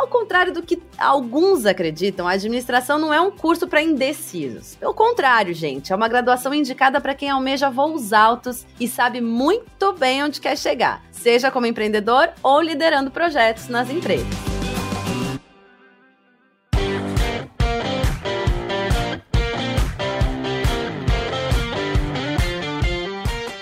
[0.00, 4.74] Ao contrário do que alguns acreditam, a administração não é um curso para indecisos.
[4.76, 9.92] Pelo contrário, gente, é uma graduação indicada para quem almeja voos altos e sabe muito
[9.92, 14.26] bem onde quer chegar, seja como empreendedor ou liderando projetos nas empresas.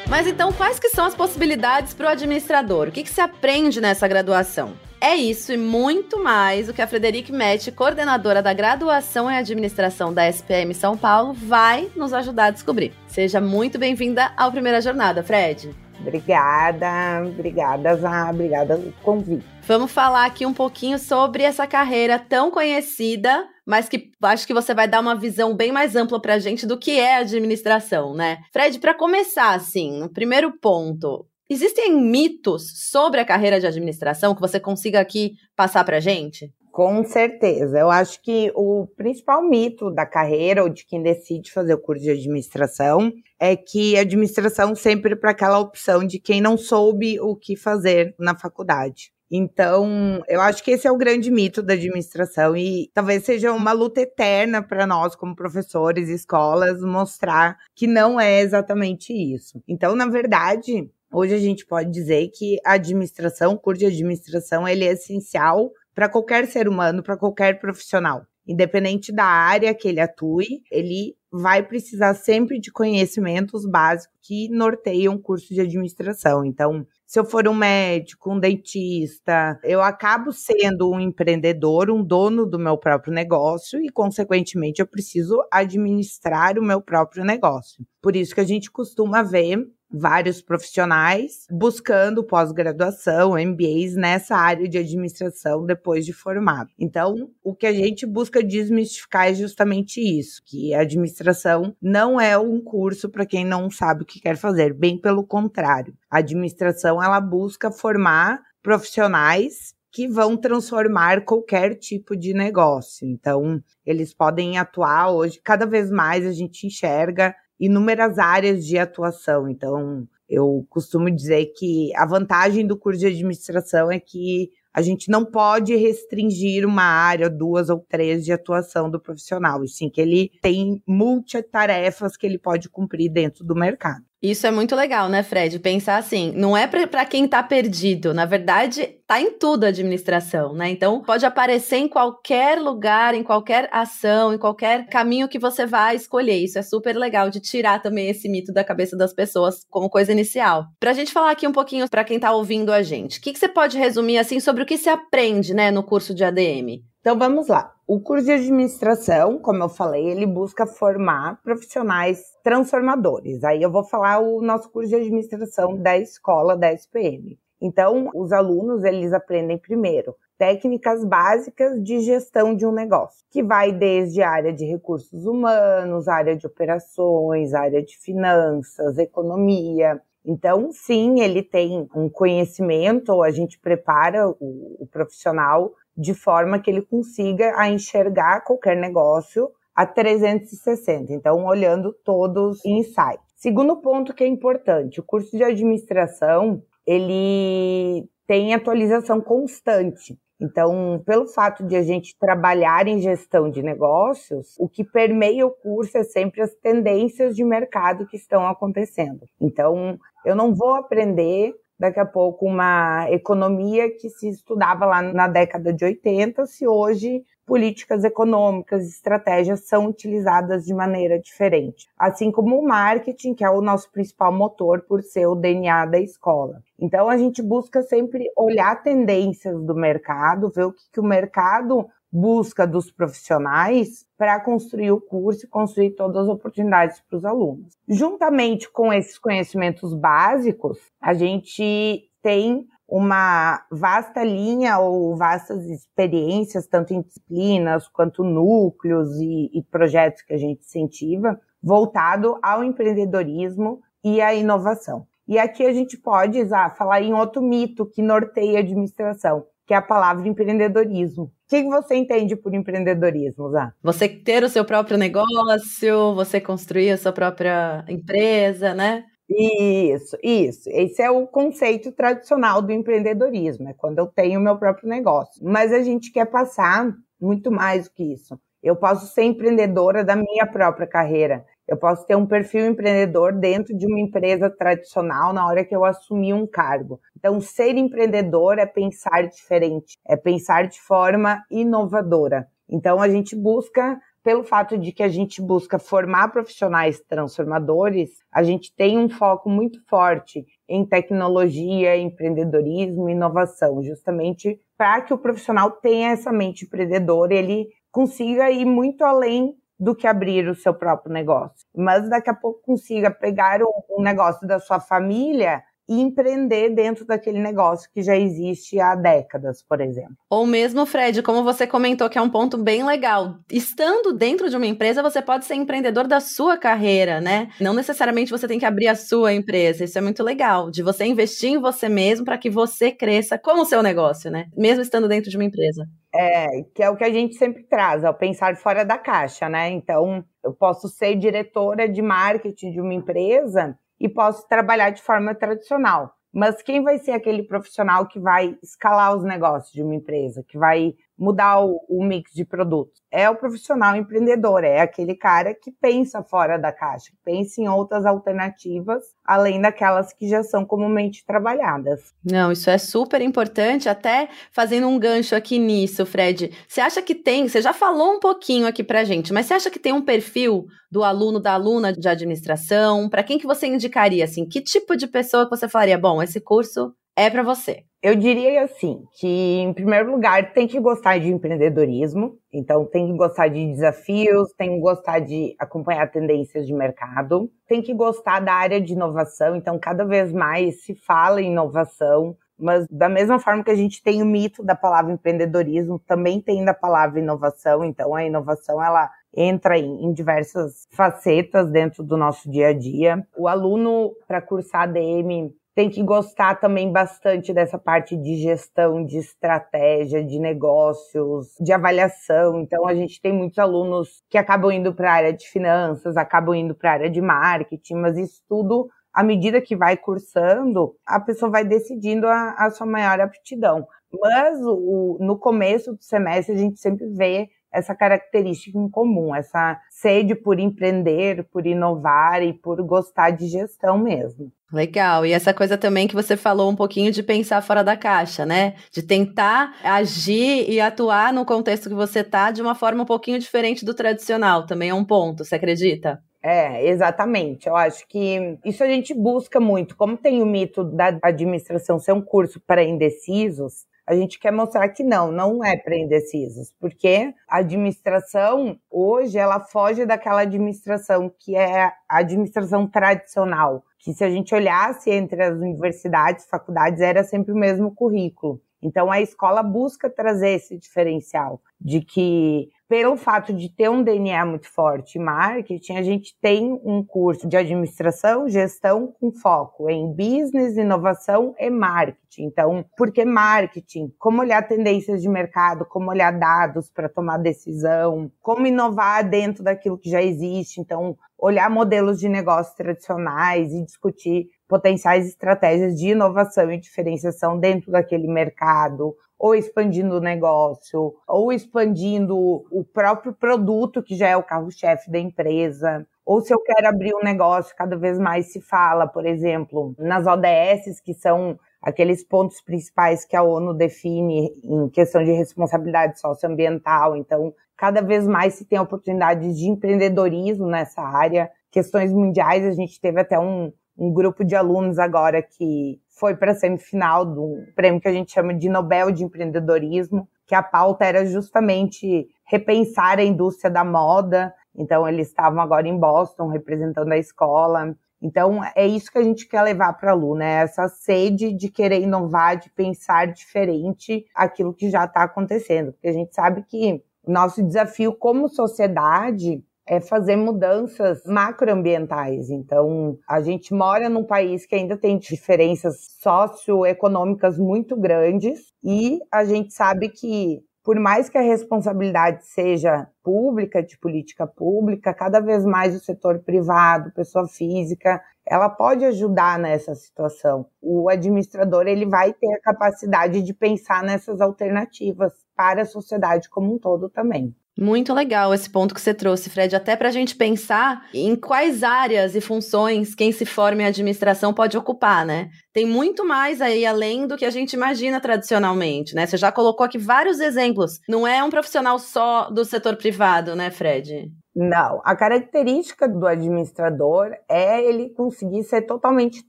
[0.09, 2.87] Mas então, quais que são as possibilidades para o administrador?
[2.87, 4.87] O que, que se aprende nessa graduação?
[5.01, 10.13] É isso e muito mais o que a Frederic Mete, coordenadora da graduação em administração
[10.13, 12.93] da SPM São Paulo, vai nos ajudar a descobrir.
[13.07, 15.73] Seja muito bem-vinda ao Primeira Jornada, Fred.
[16.01, 19.45] Obrigada, obrigada, Zá, obrigada pelo convite.
[19.63, 24.75] Vamos falar aqui um pouquinho sobre essa carreira tão conhecida, mas que acho que você
[24.75, 28.39] vai dar uma visão bem mais ampla para a gente do que é administração, né?
[28.53, 34.41] Fred, para começar, assim, o primeiro ponto, existem mitos sobre a carreira de administração que
[34.41, 36.53] você consiga aqui passar para a gente?
[36.71, 37.77] Com certeza.
[37.77, 42.05] Eu acho que o principal mito da carreira ou de quem decide fazer o curso
[42.05, 47.57] de administração é que administração sempre para aquela opção de quem não soube o que
[47.57, 49.13] fazer na faculdade.
[49.31, 53.73] Então, eu acho que esse é o grande mito da administração e talvez seja uma
[53.73, 59.63] luta eterna para nós, como professores e escolas, mostrar que não é exatamente isso.
[59.69, 64.67] Então, na verdade, hoje a gente pode dizer que a administração, o curso de administração,
[64.67, 68.23] ele é essencial para qualquer ser humano, para qualquer profissional.
[68.47, 75.15] Independente da área que ele atue, ele vai precisar sempre de conhecimentos básicos que norteiam
[75.15, 76.45] o curso de administração.
[76.45, 82.47] Então, se eu for um médico, um dentista, eu acabo sendo um empreendedor, um dono
[82.47, 87.85] do meu próprio negócio e, consequentemente, eu preciso administrar o meu próprio negócio.
[88.03, 94.79] Por isso que a gente costuma ver vários profissionais buscando pós-graduação, MBAs nessa área de
[94.79, 96.71] administração depois de formado.
[96.79, 102.37] Então, o que a gente busca desmistificar é justamente isso, que a administração não é
[102.39, 105.95] um curso para quem não sabe o que quer fazer, bem pelo contrário.
[106.11, 113.07] A administração ela busca formar profissionais que vão transformar qualquer tipo de negócio.
[113.07, 119.49] Então, eles podem atuar hoje, cada vez mais a gente enxerga inúmeras áreas de atuação.
[119.49, 125.11] Então, eu costumo dizer que a vantagem do curso de administração é que a gente
[125.11, 130.01] não pode restringir uma área, duas ou três de atuação do profissional, e sim que
[130.01, 134.05] ele tem multitarefas que ele pode cumprir dentro do mercado.
[134.21, 135.61] Isso é muito legal, né, Fred?
[135.61, 140.53] Pensar assim, não é para quem tá perdido, na verdade, tá em tudo a administração,
[140.55, 140.69] né?
[140.71, 145.95] Então, pode aparecer em qualquer lugar, em qualquer ação, em qualquer caminho que você vai
[145.95, 146.37] escolher.
[146.37, 150.11] Isso é super legal de tirar também esse mito da cabeça das pessoas como coisa
[150.11, 150.67] inicial.
[150.81, 153.39] Pra gente falar aqui um pouquinho para quem tá ouvindo a gente, o que, que
[153.39, 156.83] você pode resumir assim sobre o que se aprende, né, no curso de ADM?
[157.01, 157.78] Então vamos lá.
[157.91, 163.43] O curso de administração, como eu falei, ele busca formar profissionais transformadores.
[163.43, 167.39] Aí eu vou falar o nosso curso de administração da escola da SPM.
[167.59, 173.73] Então, os alunos, eles aprendem primeiro técnicas básicas de gestão de um negócio, que vai
[173.73, 179.99] desde a área de recursos humanos, área de operações, área de finanças, economia.
[180.25, 186.71] Então, sim, ele tem um conhecimento, a gente prepara o, o profissional de forma que
[186.71, 191.13] ele consiga a enxergar qualquer negócio a 360.
[191.13, 193.19] Então, olhando todos em insight.
[193.35, 200.17] Segundo ponto que é importante, o curso de administração, ele tem atualização constante.
[200.41, 205.51] Então, pelo fato de a gente trabalhar em gestão de negócios, o que permeia o
[205.51, 209.27] curso é sempre as tendências de mercado que estão acontecendo.
[209.41, 215.29] Então, eu não vou aprender daqui a pouco uma economia que se estudava lá na
[215.29, 221.89] década de 80, se hoje políticas econômicas, estratégias são utilizadas de maneira diferente.
[221.99, 225.99] Assim como o marketing, que é o nosso principal motor por ser o DNA da
[225.99, 226.61] escola.
[226.79, 231.89] Então a gente busca sempre olhar tendências do mercado, ver o que, que o mercado
[232.11, 237.73] busca dos profissionais para construir o curso e construir todas as oportunidades para os alunos.
[237.87, 246.95] Juntamente com esses conhecimentos básicos, a gente tem uma vasta linha ou vastas experiências, tanto
[246.95, 254.23] em disciplinas quanto núcleos e, e projetos que a gente incentiva, voltado ao empreendedorismo e
[254.23, 255.07] à inovação.
[255.27, 259.75] E aqui a gente pode Zá, falar em outro mito que norteia a administração, que
[259.75, 261.31] é a palavra empreendedorismo.
[261.49, 263.73] O que você entende por empreendedorismo, Zá?
[263.83, 269.05] Você ter o seu próprio negócio, você construir a sua própria empresa, né?
[269.31, 270.69] Isso, isso.
[270.69, 275.43] Esse é o conceito tradicional do empreendedorismo, é quando eu tenho o meu próprio negócio.
[275.43, 278.39] Mas a gente quer passar muito mais do que isso.
[278.63, 281.47] Eu posso ser empreendedora da minha própria carreira.
[281.69, 285.85] Eu posso ter um perfil empreendedor dentro de uma empresa tradicional na hora que eu
[285.85, 286.99] assumir um cargo.
[287.15, 292.49] Então, ser empreendedor é pensar diferente, é pensar de forma inovadora.
[292.71, 298.43] Então, a gente busca, pelo fato de que a gente busca formar profissionais transformadores, a
[298.43, 305.71] gente tem um foco muito forte em tecnologia, empreendedorismo, inovação, justamente para que o profissional
[305.73, 311.13] tenha essa mente empreendedora, ele consiga ir muito além do que abrir o seu próprio
[311.13, 311.67] negócio.
[311.75, 317.39] Mas daqui a pouco consiga pegar um, negócio da sua família e empreender dentro daquele
[317.39, 320.17] negócio que já existe há décadas, por exemplo.
[320.29, 323.39] Ou mesmo, Fred, como você comentou, que é um ponto bem legal.
[323.51, 327.49] Estando dentro de uma empresa, você pode ser empreendedor da sua carreira, né?
[327.59, 329.85] Não necessariamente você tem que abrir a sua empresa.
[329.85, 333.61] Isso é muito legal, de você investir em você mesmo para que você cresça com
[333.61, 334.47] o seu negócio, né?
[334.55, 335.87] Mesmo estando dentro de uma empresa.
[336.15, 339.71] É, que é o que a gente sempre traz, ao pensar fora da caixa, né?
[339.71, 345.35] Então, eu posso ser diretora de marketing de uma empresa e posso trabalhar de forma
[345.35, 346.13] tradicional.
[346.33, 350.59] Mas quem vai ser aquele profissional que vai escalar os negócios de uma empresa, que
[350.59, 353.03] vai mudar o, o, mix de produtos?
[353.11, 357.69] É o profissional empreendedor, é aquele cara que pensa fora da caixa, que pensa em
[357.69, 362.13] outras alternativas, além daquelas que já são comumente trabalhadas.
[362.25, 366.53] Não, isso é super importante, até fazendo um gancho aqui nisso, Fred.
[366.69, 369.71] Você acha que tem, você já falou um pouquinho aqui pra gente, mas você acha
[369.71, 373.09] que tem um perfil do aluno, da aluna de administração?
[373.09, 376.41] Para quem que você indicaria, assim, que tipo de pessoa que você falaria, bom, esse
[376.41, 377.83] curso é para você?
[378.01, 383.19] Eu diria assim, que em primeiro lugar tem que gostar de empreendedorismo, então tem que
[383.19, 388.53] gostar de desafios, tem que gostar de acompanhar tendências de mercado, tem que gostar da
[388.53, 393.65] área de inovação, então cada vez mais se fala em inovação, mas da mesma forma
[393.65, 398.15] que a gente tem o mito da palavra empreendedorismo, também tem da palavra inovação, então
[398.15, 403.27] a inovação ela entra em, em diversas facetas dentro do nosso dia a dia.
[403.37, 409.17] O aluno para cursar ADM tem que gostar também bastante dessa parte de gestão, de
[409.17, 412.61] estratégia, de negócios, de avaliação.
[412.61, 416.53] Então, a gente tem muitos alunos que acabam indo para a área de finanças, acabam
[416.53, 421.21] indo para a área de marketing, mas isso tudo, à medida que vai cursando, a
[421.21, 423.87] pessoa vai decidindo a, a sua maior aptidão.
[424.21, 427.49] Mas o, no começo do semestre, a gente sempre vê
[427.79, 433.99] essa característica em comum, essa sede por empreender, por inovar e por gostar de gestão
[433.99, 434.53] mesmo.
[434.73, 435.25] Legal.
[435.25, 438.75] E essa coisa também que você falou um pouquinho de pensar fora da caixa, né?
[438.93, 443.39] De tentar agir e atuar no contexto que você tá de uma forma um pouquinho
[443.39, 446.23] diferente do tradicional, também é um ponto, você acredita?
[446.43, 447.67] É, exatamente.
[447.67, 449.97] Eu acho que isso a gente busca muito.
[449.97, 454.89] Como tem o mito da administração ser um curso para indecisos, a gente quer mostrar
[454.89, 461.55] que não, não é para indecisos, porque a administração hoje ela foge daquela administração que
[461.55, 467.53] é a administração tradicional, que se a gente olhasse entre as universidades, faculdades, era sempre
[467.53, 468.59] o mesmo currículo.
[468.81, 474.45] Então a escola busca trazer esse diferencial de que pelo fato de ter um DNA
[474.47, 480.77] muito forte marketing, a gente tem um curso de administração, gestão com foco em business,
[480.77, 482.45] inovação e marketing.
[482.45, 484.13] Então, por que marketing?
[484.19, 489.99] Como olhar tendências de mercado, como olhar dados para tomar decisão, como inovar dentro daquilo
[489.99, 490.81] que já existe.
[490.81, 497.91] Então, olhar modelos de negócios tradicionais e discutir potenciais estratégias de inovação e diferenciação dentro
[497.93, 504.43] daquele mercado, ou expandindo o negócio, ou expandindo o próprio produto que já é o
[504.43, 506.05] carro-chefe da empresa.
[506.27, 510.27] Ou se eu quero abrir um negócio, cada vez mais se fala, por exemplo, nas
[510.27, 517.17] ODS, que são aqueles pontos principais que a ONU define em questão de responsabilidade socioambiental.
[517.17, 521.49] Então, cada vez mais se tem oportunidades de empreendedorismo nessa área.
[521.71, 526.51] Questões mundiais, a gente teve até um, um grupo de alunos agora que foi para
[526.51, 531.05] a semifinal do prêmio que a gente chama de Nobel de Empreendedorismo, que a pauta
[531.05, 534.53] era justamente repensar a indústria da moda.
[534.75, 537.95] Então, eles estavam agora em Boston representando a escola.
[538.21, 541.69] Então, é isso que a gente quer levar para a aluno, é essa sede de
[541.69, 545.93] querer inovar, de pensar diferente aquilo que já está acontecendo.
[545.93, 552.51] Porque a gente sabe que nosso desafio como sociedade é fazer mudanças macroambientais.
[552.51, 559.45] Então, a gente mora num país que ainda tem diferenças socioeconômicas muito grandes e a
[559.45, 565.63] gente sabe que por mais que a responsabilidade seja pública, de política pública, cada vez
[565.67, 570.65] mais o setor privado, pessoa física, ela pode ajudar nessa situação.
[570.81, 576.73] O administrador ele vai ter a capacidade de pensar nessas alternativas para a sociedade como
[576.77, 577.55] um todo também.
[577.81, 581.85] Muito legal esse ponto que você trouxe, Fred, até para a gente pensar em quais
[581.85, 585.49] áreas e funções quem se forma em administração pode ocupar, né?
[585.73, 589.27] Tem muito mais aí além do que a gente imagina tradicionalmente, né?
[589.27, 590.99] Você já colocou aqui vários exemplos.
[591.09, 594.29] Não é um profissional só do setor privado, né, Fred?
[594.57, 599.49] Não, a característica do administrador é ele conseguir ser totalmente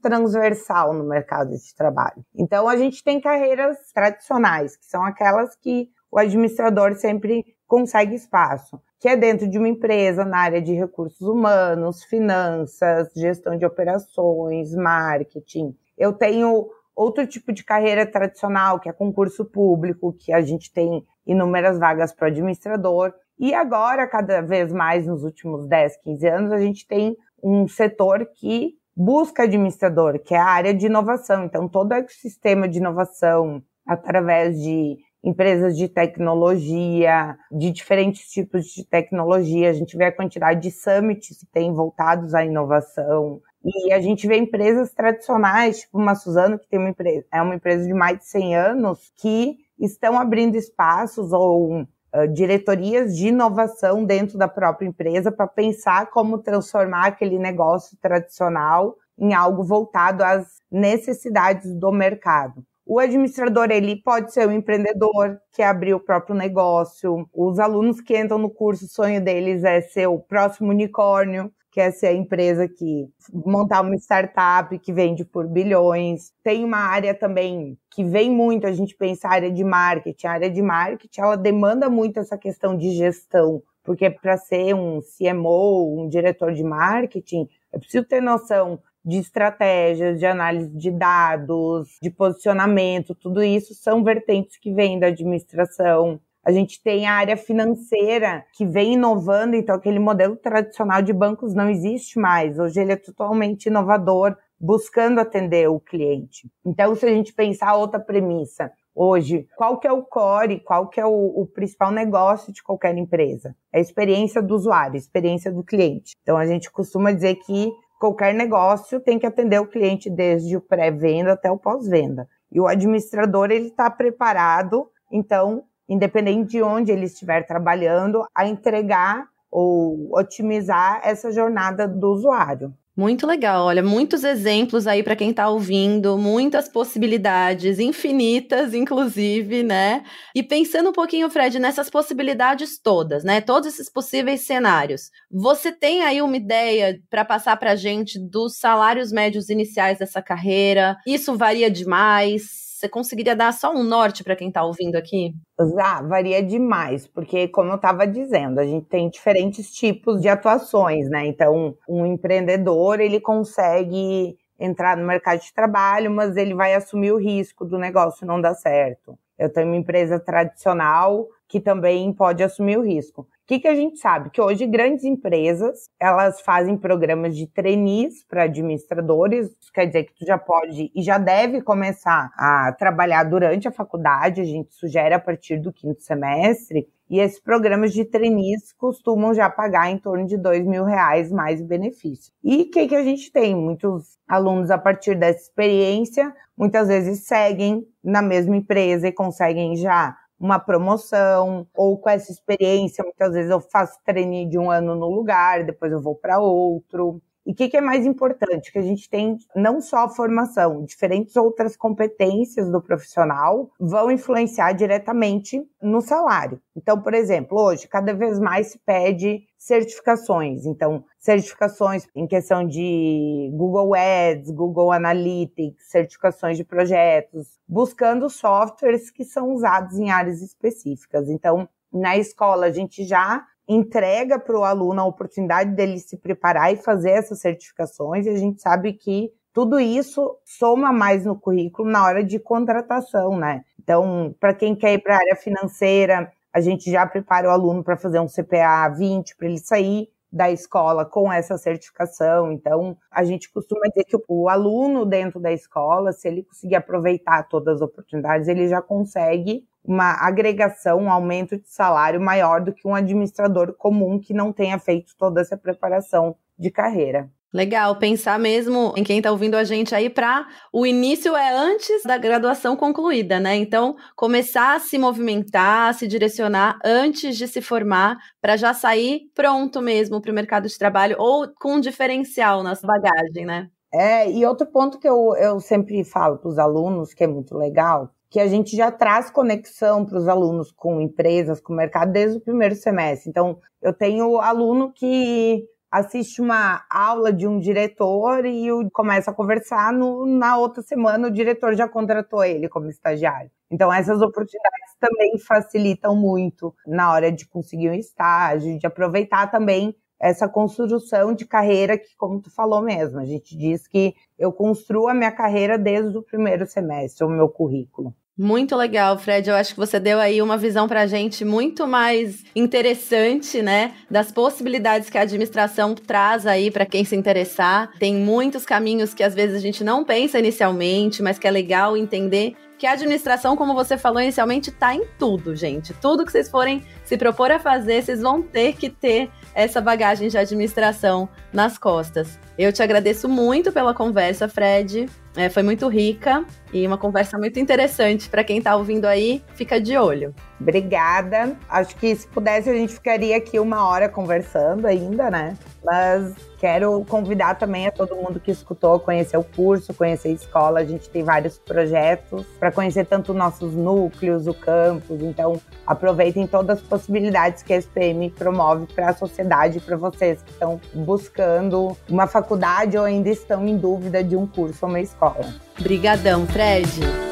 [0.00, 2.24] transversal no mercado de trabalho.
[2.38, 8.82] Então, a gente tem carreiras tradicionais, que são aquelas que o administrador sempre consegue espaço,
[8.98, 14.74] que é dentro de uma empresa na área de recursos humanos, finanças, gestão de operações,
[14.74, 15.76] marketing.
[15.96, 21.06] Eu tenho outro tipo de carreira tradicional, que é concurso público, que a gente tem
[21.24, 23.14] inúmeras vagas para administrador.
[23.38, 28.26] E agora, cada vez mais nos últimos 10, 15 anos, a gente tem um setor
[28.34, 31.44] que busca administrador, que é a área de inovação.
[31.44, 38.84] Então, todo o ecossistema de inovação, através de empresas de tecnologia, de diferentes tipos de
[38.84, 39.70] tecnologia.
[39.70, 43.40] A gente vê a quantidade de summits que tem voltados à inovação.
[43.62, 47.54] E a gente vê empresas tradicionais, tipo uma Suzano, que tem uma empresa, é uma
[47.54, 54.04] empresa de mais de 100 anos, que estão abrindo espaços ou uh, diretorias de inovação
[54.04, 60.46] dentro da própria empresa para pensar como transformar aquele negócio tradicional em algo voltado às
[60.70, 62.64] necessidades do mercado.
[62.92, 67.24] O administrador, ele pode ser um empreendedor que abriu o próprio negócio.
[67.32, 71.80] Os alunos que entram no curso, o sonho deles é ser o próximo unicórnio, que
[71.80, 76.32] é ser a empresa que montar uma startup que vende por bilhões.
[76.42, 80.26] Tem uma área também que vem muito, a gente pensa a área de marketing.
[80.26, 84.98] A área de marketing, ela demanda muito essa questão de gestão, porque para ser um
[85.00, 91.96] CMO, um diretor de marketing, é preciso ter noção de estratégias, de análise de dados,
[92.02, 96.20] de posicionamento, tudo isso são vertentes que vêm da administração.
[96.44, 101.54] A gente tem a área financeira que vem inovando, então aquele modelo tradicional de bancos
[101.54, 102.58] não existe mais.
[102.58, 106.50] Hoje ele é totalmente inovador, buscando atender o cliente.
[106.64, 111.00] Então, se a gente pensar outra premissa, hoje, qual que é o core, qual que
[111.00, 113.54] é o, o, principal negócio de qualquer empresa?
[113.72, 116.14] É a experiência do usuário, a experiência do cliente.
[116.22, 120.60] Então, a gente costuma dizer que qualquer negócio tem que atender o cliente desde o
[120.60, 122.26] pré-venda até o pós-venda.
[122.50, 129.28] E o administrador ele está preparado, então, independente de onde ele estiver trabalhando, a entregar
[129.50, 132.72] ou otimizar essa jornada do usuário.
[133.00, 140.04] Muito legal, olha, muitos exemplos aí para quem está ouvindo, muitas possibilidades, infinitas, inclusive, né?
[140.34, 143.40] E pensando um pouquinho, Fred, nessas possibilidades todas, né?
[143.40, 145.10] Todos esses possíveis cenários.
[145.30, 150.98] Você tem aí uma ideia para passar para gente dos salários médios iniciais dessa carreira?
[151.06, 152.69] Isso varia demais?
[152.80, 155.34] Você conseguiria dar só um norte para quem está ouvindo aqui?
[155.78, 161.06] Ah, varia demais, porque como eu estava dizendo, a gente tem diferentes tipos de atuações,
[161.10, 161.26] né?
[161.26, 167.18] Então, um empreendedor, ele consegue entrar no mercado de trabalho, mas ele vai assumir o
[167.18, 169.18] risco do negócio não dar certo.
[169.38, 173.98] Eu tenho uma empresa tradicional que também pode assumir o risco que, que a gente
[173.98, 174.30] sabe?
[174.30, 180.14] Que hoje grandes empresas, elas fazem programas de trainees para administradores, isso quer dizer que
[180.14, 185.14] tu já pode e já deve começar a trabalhar durante a faculdade, a gente sugere
[185.14, 190.28] a partir do quinto semestre, e esses programas de trainees costumam já pagar em torno
[190.28, 192.32] de dois mil reais mais benefício.
[192.44, 193.52] E o que, que a gente tem?
[193.56, 200.16] Muitos alunos, a partir dessa experiência, muitas vezes seguem na mesma empresa e conseguem já
[200.40, 205.08] uma promoção, ou com essa experiência, muitas vezes eu faço treino de um ano no
[205.08, 207.20] lugar, depois eu vou para outro.
[207.46, 208.70] E o que, que, é mais importante?
[208.72, 214.72] Que a gente tem não só a formação, diferentes outras competências do profissional vão influenciar
[214.72, 216.60] diretamente no salário.
[216.76, 220.64] Então, por exemplo, hoje, cada vez mais se pede certificações.
[220.64, 229.22] Então, certificações em questão de Google Ads, Google Analytics, certificações de projetos, buscando softwares que
[229.22, 231.28] são usados em áreas específicas.
[231.28, 236.72] Então, na escola, a gente já entrega para o aluno a oportunidade dele se preparar
[236.72, 241.88] e fazer essas certificações, e a gente sabe que tudo isso soma mais no currículo
[241.90, 243.62] na hora de contratação, né?
[243.78, 247.82] Então, para quem quer ir para a área financeira, a gente já prepara o aluno
[247.82, 252.52] para fazer um CPA 20 para ele sair da escola com essa certificação.
[252.52, 257.48] Então, a gente costuma dizer que o, aluno dentro da escola, se ele conseguir aproveitar
[257.48, 262.86] todas as oportunidades, ele já consegue uma agregação, um aumento de salário maior do que
[262.86, 267.30] um administrador comum que não tenha feito toda essa preparação de carreira.
[267.52, 272.04] Legal, pensar mesmo em quem está ouvindo a gente aí para o início é antes
[272.04, 273.56] da graduação concluída, né?
[273.56, 279.22] Então, começar a se movimentar, a se direcionar antes de se formar, para já sair
[279.34, 283.68] pronto mesmo para o mercado de trabalho ou com um diferencial na bagagem, né?
[283.92, 287.58] É, e outro ponto que eu, eu sempre falo para os alunos, que é muito
[287.58, 292.12] legal, que a gente já traz conexão para os alunos com empresas, com o mercado
[292.12, 293.28] desde o primeiro semestre.
[293.28, 299.92] Então, eu tenho aluno que assiste uma aula de um diretor e começa a conversar,
[299.92, 303.50] no, na outra semana o diretor já contratou ele como estagiário.
[303.70, 309.94] Então, essas oportunidades também facilitam muito na hora de conseguir um estágio, de aproveitar também
[310.20, 315.08] essa construção de carreira que, como tu falou mesmo, a gente diz que eu construo
[315.08, 318.14] a minha carreira desde o primeiro semestre, o meu currículo.
[318.42, 319.50] Muito legal, Fred.
[319.50, 323.92] Eu acho que você deu aí uma visão para a gente muito mais interessante, né?
[324.10, 327.90] Das possibilidades que a administração traz aí para quem se interessar.
[327.98, 331.98] Tem muitos caminhos que às vezes a gente não pensa inicialmente, mas que é legal
[331.98, 335.92] entender que a administração, como você falou inicialmente, está em tudo, gente.
[335.92, 340.30] Tudo que vocês forem se propor a fazer, vocês vão ter que ter essa bagagem
[340.30, 342.38] de administração nas costas.
[342.56, 345.10] Eu te agradeço muito pela conversa, Fred.
[345.36, 348.28] É, foi muito rica e uma conversa muito interessante.
[348.28, 350.34] Para quem está ouvindo aí, fica de olho.
[350.60, 351.56] Obrigada.
[351.68, 355.56] Acho que se pudesse, a gente ficaria aqui uma hora conversando ainda, né?
[355.82, 360.80] Mas quero convidar também a todo mundo que escutou conhecer o curso, conhecer a escola.
[360.80, 365.22] A gente tem vários projetos para conhecer tanto nossos núcleos, o campus.
[365.22, 370.50] Então, aproveitem todas as possibilidades que a SPM promove para a sociedade, para vocês que
[370.50, 375.54] estão buscando uma faculdade ou ainda estão em dúvida de um curso ou uma escola.
[375.78, 377.29] Obrigadão, Fred.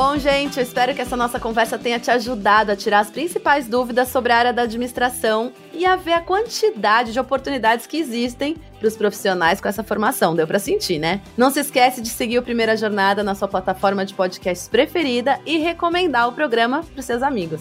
[0.00, 3.66] Bom, gente, eu espero que essa nossa conversa tenha te ajudado a tirar as principais
[3.66, 8.56] dúvidas sobre a área da administração e a ver a quantidade de oportunidades que existem
[8.78, 10.36] para os profissionais com essa formação.
[10.36, 11.20] Deu para sentir, né?
[11.36, 15.58] Não se esquece de seguir o Primeira Jornada na sua plataforma de podcasts preferida e
[15.58, 17.60] recomendar o programa para seus amigos.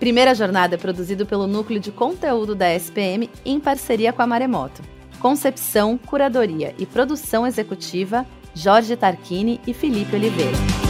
[0.00, 4.82] Primeira Jornada é produzido pelo Núcleo de Conteúdo da SPM em parceria com a Maremoto.
[5.20, 10.89] Concepção, curadoria e produção executiva, Jorge Tarquini e Felipe Oliveira.